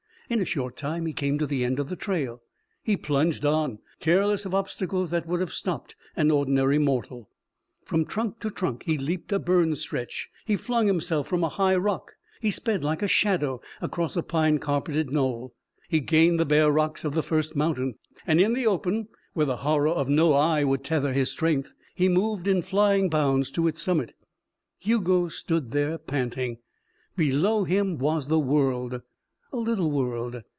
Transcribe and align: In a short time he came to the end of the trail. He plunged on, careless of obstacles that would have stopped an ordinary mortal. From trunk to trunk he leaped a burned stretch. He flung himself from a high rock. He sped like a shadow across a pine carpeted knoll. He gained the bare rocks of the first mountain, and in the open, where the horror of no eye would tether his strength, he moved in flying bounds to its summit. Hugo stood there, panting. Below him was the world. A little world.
In 0.31 0.39
a 0.39 0.45
short 0.45 0.77
time 0.77 1.07
he 1.07 1.11
came 1.11 1.37
to 1.39 1.45
the 1.45 1.65
end 1.65 1.77
of 1.77 1.89
the 1.89 1.97
trail. 1.97 2.41
He 2.83 2.95
plunged 2.95 3.43
on, 3.43 3.79
careless 3.99 4.45
of 4.45 4.55
obstacles 4.55 5.09
that 5.09 5.27
would 5.27 5.41
have 5.41 5.51
stopped 5.51 5.93
an 6.15 6.31
ordinary 6.31 6.77
mortal. 6.77 7.29
From 7.83 8.05
trunk 8.05 8.39
to 8.39 8.49
trunk 8.49 8.83
he 8.83 8.97
leaped 8.97 9.33
a 9.33 9.39
burned 9.39 9.77
stretch. 9.77 10.29
He 10.45 10.55
flung 10.55 10.87
himself 10.87 11.27
from 11.27 11.43
a 11.43 11.49
high 11.49 11.75
rock. 11.75 12.13
He 12.39 12.49
sped 12.49 12.81
like 12.81 13.01
a 13.01 13.09
shadow 13.09 13.59
across 13.81 14.15
a 14.15 14.23
pine 14.23 14.57
carpeted 14.59 15.11
knoll. 15.11 15.53
He 15.89 15.99
gained 15.99 16.39
the 16.39 16.45
bare 16.45 16.71
rocks 16.71 17.03
of 17.03 17.13
the 17.13 17.23
first 17.23 17.57
mountain, 17.57 17.95
and 18.25 18.39
in 18.39 18.53
the 18.53 18.65
open, 18.65 19.09
where 19.33 19.45
the 19.47 19.57
horror 19.67 19.89
of 19.89 20.07
no 20.07 20.31
eye 20.31 20.63
would 20.63 20.85
tether 20.85 21.11
his 21.11 21.29
strength, 21.29 21.73
he 21.93 22.07
moved 22.07 22.47
in 22.47 22.61
flying 22.61 23.09
bounds 23.09 23.51
to 23.51 23.67
its 23.67 23.81
summit. 23.81 24.15
Hugo 24.79 25.27
stood 25.27 25.71
there, 25.71 25.97
panting. 25.97 26.59
Below 27.17 27.65
him 27.65 27.97
was 27.97 28.29
the 28.29 28.39
world. 28.39 29.01
A 29.53 29.57
little 29.57 29.91
world. 29.91 30.43